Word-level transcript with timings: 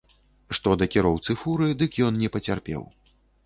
Што 0.59 0.73
да 0.83 0.87
кіроўцы 0.95 1.37
фуры, 1.43 1.69
дык 1.85 2.03
ён 2.09 2.21
не 2.25 2.29
пацярпеў. 2.37 2.91